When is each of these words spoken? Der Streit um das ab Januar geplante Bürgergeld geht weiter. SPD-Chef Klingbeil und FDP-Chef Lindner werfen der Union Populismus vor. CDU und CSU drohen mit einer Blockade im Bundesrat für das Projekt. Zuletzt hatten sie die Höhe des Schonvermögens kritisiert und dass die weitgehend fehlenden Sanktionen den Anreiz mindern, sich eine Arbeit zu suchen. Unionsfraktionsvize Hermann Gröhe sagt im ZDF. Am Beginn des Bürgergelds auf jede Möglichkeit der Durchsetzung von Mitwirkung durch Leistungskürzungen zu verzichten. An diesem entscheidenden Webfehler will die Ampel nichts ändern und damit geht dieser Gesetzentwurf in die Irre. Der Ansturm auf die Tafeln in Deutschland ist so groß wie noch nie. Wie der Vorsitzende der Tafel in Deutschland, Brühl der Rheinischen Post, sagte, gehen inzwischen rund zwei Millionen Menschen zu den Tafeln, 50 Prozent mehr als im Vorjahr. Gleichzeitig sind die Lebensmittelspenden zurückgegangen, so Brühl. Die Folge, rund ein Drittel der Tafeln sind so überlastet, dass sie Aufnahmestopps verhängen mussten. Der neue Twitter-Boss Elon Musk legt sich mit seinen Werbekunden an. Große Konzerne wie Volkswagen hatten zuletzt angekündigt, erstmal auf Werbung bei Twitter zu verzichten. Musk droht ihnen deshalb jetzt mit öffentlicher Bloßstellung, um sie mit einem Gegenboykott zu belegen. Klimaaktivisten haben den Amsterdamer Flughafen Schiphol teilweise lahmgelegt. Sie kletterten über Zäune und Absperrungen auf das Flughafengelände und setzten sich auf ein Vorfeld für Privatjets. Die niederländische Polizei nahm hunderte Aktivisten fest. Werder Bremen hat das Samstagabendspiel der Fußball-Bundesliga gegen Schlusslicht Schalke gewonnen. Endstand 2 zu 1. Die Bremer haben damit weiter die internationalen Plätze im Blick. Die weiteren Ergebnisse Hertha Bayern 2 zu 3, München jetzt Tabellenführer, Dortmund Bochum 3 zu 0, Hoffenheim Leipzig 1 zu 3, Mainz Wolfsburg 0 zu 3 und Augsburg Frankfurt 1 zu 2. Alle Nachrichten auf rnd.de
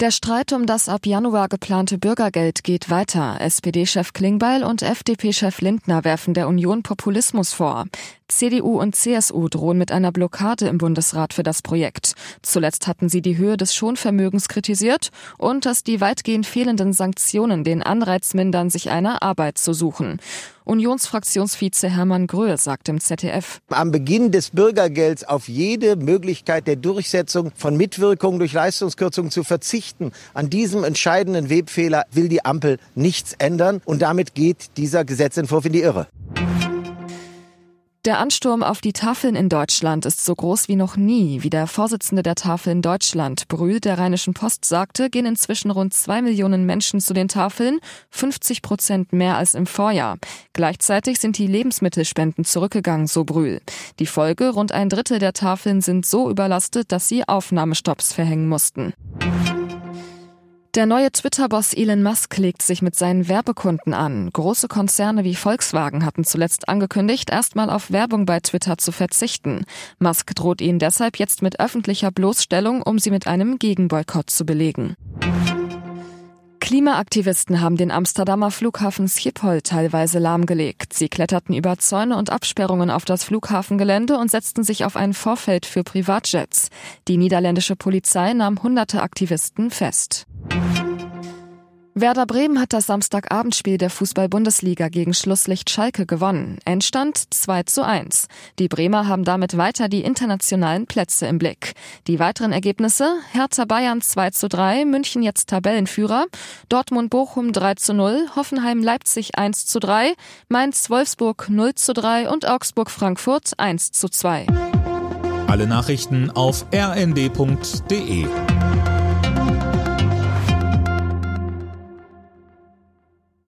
Der 0.00 0.12
Streit 0.12 0.52
um 0.52 0.64
das 0.64 0.88
ab 0.88 1.06
Januar 1.06 1.48
geplante 1.48 1.98
Bürgergeld 1.98 2.62
geht 2.62 2.88
weiter. 2.88 3.40
SPD-Chef 3.40 4.12
Klingbeil 4.12 4.62
und 4.62 4.82
FDP-Chef 4.82 5.60
Lindner 5.60 6.04
werfen 6.04 6.34
der 6.34 6.46
Union 6.46 6.84
Populismus 6.84 7.52
vor. 7.52 7.86
CDU 8.28 8.78
und 8.80 8.94
CSU 8.94 9.48
drohen 9.48 9.76
mit 9.76 9.90
einer 9.90 10.12
Blockade 10.12 10.68
im 10.68 10.78
Bundesrat 10.78 11.34
für 11.34 11.42
das 11.42 11.62
Projekt. 11.62 12.12
Zuletzt 12.42 12.86
hatten 12.86 13.08
sie 13.08 13.22
die 13.22 13.38
Höhe 13.38 13.56
des 13.56 13.74
Schonvermögens 13.74 14.46
kritisiert 14.46 15.08
und 15.36 15.66
dass 15.66 15.82
die 15.82 16.00
weitgehend 16.00 16.46
fehlenden 16.46 16.92
Sanktionen 16.92 17.64
den 17.64 17.82
Anreiz 17.82 18.34
mindern, 18.34 18.70
sich 18.70 18.90
eine 18.90 19.22
Arbeit 19.22 19.58
zu 19.58 19.72
suchen. 19.72 20.20
Unionsfraktionsvize 20.68 21.88
Hermann 21.88 22.26
Gröhe 22.26 22.58
sagt 22.58 22.90
im 22.90 23.00
ZDF. 23.00 23.60
Am 23.70 23.90
Beginn 23.90 24.32
des 24.32 24.50
Bürgergelds 24.50 25.24
auf 25.24 25.48
jede 25.48 25.96
Möglichkeit 25.96 26.66
der 26.66 26.76
Durchsetzung 26.76 27.52
von 27.56 27.74
Mitwirkung 27.74 28.38
durch 28.38 28.52
Leistungskürzungen 28.52 29.30
zu 29.30 29.44
verzichten. 29.44 30.12
An 30.34 30.50
diesem 30.50 30.84
entscheidenden 30.84 31.48
Webfehler 31.48 32.04
will 32.12 32.28
die 32.28 32.44
Ampel 32.44 32.76
nichts 32.94 33.32
ändern 33.38 33.80
und 33.86 34.02
damit 34.02 34.34
geht 34.34 34.76
dieser 34.76 35.06
Gesetzentwurf 35.06 35.64
in 35.64 35.72
die 35.72 35.80
Irre. 35.80 36.06
Der 38.08 38.20
Ansturm 38.20 38.62
auf 38.62 38.80
die 38.80 38.94
Tafeln 38.94 39.36
in 39.36 39.50
Deutschland 39.50 40.06
ist 40.06 40.24
so 40.24 40.34
groß 40.34 40.68
wie 40.68 40.76
noch 40.76 40.96
nie. 40.96 41.42
Wie 41.42 41.50
der 41.50 41.66
Vorsitzende 41.66 42.22
der 42.22 42.36
Tafel 42.36 42.72
in 42.72 42.80
Deutschland, 42.80 43.48
Brühl 43.48 43.80
der 43.80 43.98
Rheinischen 43.98 44.32
Post, 44.32 44.64
sagte, 44.64 45.10
gehen 45.10 45.26
inzwischen 45.26 45.70
rund 45.70 45.92
zwei 45.92 46.22
Millionen 46.22 46.64
Menschen 46.64 47.00
zu 47.00 47.12
den 47.12 47.28
Tafeln, 47.28 47.80
50 48.08 48.62
Prozent 48.62 49.12
mehr 49.12 49.36
als 49.36 49.54
im 49.54 49.66
Vorjahr. 49.66 50.16
Gleichzeitig 50.54 51.20
sind 51.20 51.36
die 51.36 51.48
Lebensmittelspenden 51.48 52.46
zurückgegangen, 52.46 53.08
so 53.08 53.24
Brühl. 53.24 53.60
Die 53.98 54.06
Folge, 54.06 54.54
rund 54.54 54.72
ein 54.72 54.88
Drittel 54.88 55.18
der 55.18 55.34
Tafeln 55.34 55.82
sind 55.82 56.06
so 56.06 56.30
überlastet, 56.30 56.90
dass 56.92 57.08
sie 57.08 57.28
Aufnahmestopps 57.28 58.14
verhängen 58.14 58.48
mussten. 58.48 58.94
Der 60.74 60.84
neue 60.84 61.10
Twitter-Boss 61.10 61.72
Elon 61.72 62.02
Musk 62.02 62.36
legt 62.36 62.60
sich 62.60 62.82
mit 62.82 62.94
seinen 62.94 63.26
Werbekunden 63.26 63.94
an. 63.94 64.28
Große 64.30 64.68
Konzerne 64.68 65.24
wie 65.24 65.34
Volkswagen 65.34 66.04
hatten 66.04 66.24
zuletzt 66.24 66.68
angekündigt, 66.68 67.30
erstmal 67.30 67.70
auf 67.70 67.90
Werbung 67.90 68.26
bei 68.26 68.40
Twitter 68.40 68.76
zu 68.76 68.92
verzichten. 68.92 69.64
Musk 69.98 70.34
droht 70.34 70.60
ihnen 70.60 70.78
deshalb 70.78 71.18
jetzt 71.18 71.40
mit 71.40 71.58
öffentlicher 71.58 72.10
Bloßstellung, 72.10 72.82
um 72.82 72.98
sie 72.98 73.10
mit 73.10 73.26
einem 73.26 73.58
Gegenboykott 73.58 74.28
zu 74.28 74.44
belegen. 74.44 74.94
Klimaaktivisten 76.60 77.62
haben 77.62 77.78
den 77.78 77.90
Amsterdamer 77.90 78.50
Flughafen 78.50 79.08
Schiphol 79.08 79.62
teilweise 79.62 80.18
lahmgelegt. 80.18 80.92
Sie 80.92 81.08
kletterten 81.08 81.54
über 81.54 81.78
Zäune 81.78 82.18
und 82.18 82.28
Absperrungen 82.28 82.90
auf 82.90 83.06
das 83.06 83.24
Flughafengelände 83.24 84.18
und 84.18 84.30
setzten 84.30 84.64
sich 84.64 84.84
auf 84.84 84.94
ein 84.94 85.14
Vorfeld 85.14 85.64
für 85.64 85.82
Privatjets. 85.82 86.68
Die 87.08 87.16
niederländische 87.16 87.74
Polizei 87.74 88.34
nahm 88.34 88.62
hunderte 88.62 89.00
Aktivisten 89.00 89.70
fest. 89.70 90.27
Werder 92.00 92.26
Bremen 92.26 92.60
hat 92.60 92.72
das 92.72 92.86
Samstagabendspiel 92.86 93.76
der 93.76 93.90
Fußball-Bundesliga 93.90 94.88
gegen 94.88 95.14
Schlusslicht 95.14 95.68
Schalke 95.68 96.06
gewonnen. 96.06 96.58
Endstand 96.64 97.34
2 97.34 97.64
zu 97.64 97.84
1. 97.84 98.28
Die 98.60 98.68
Bremer 98.68 99.08
haben 99.08 99.24
damit 99.24 99.56
weiter 99.56 99.88
die 99.88 100.02
internationalen 100.04 100.86
Plätze 100.86 101.26
im 101.26 101.38
Blick. 101.38 101.72
Die 102.06 102.20
weiteren 102.20 102.52
Ergebnisse 102.52 103.14
Hertha 103.32 103.64
Bayern 103.64 104.00
2 104.00 104.30
zu 104.30 104.48
3, 104.48 104.84
München 104.84 105.24
jetzt 105.24 105.48
Tabellenführer, 105.48 106.26
Dortmund 106.68 107.10
Bochum 107.10 107.52
3 107.52 107.74
zu 107.74 107.94
0, 107.94 108.28
Hoffenheim 108.36 108.80
Leipzig 108.80 109.36
1 109.36 109.66
zu 109.66 109.80
3, 109.80 110.14
Mainz 110.48 110.90
Wolfsburg 110.90 111.48
0 111.50 111.74
zu 111.74 111.94
3 111.94 112.30
und 112.30 112.46
Augsburg 112.46 112.92
Frankfurt 112.92 113.58
1 113.58 113.90
zu 113.90 114.08
2. 114.08 114.46
Alle 115.48 115.66
Nachrichten 115.66 116.30
auf 116.30 116.64
rnd.de 116.72 118.26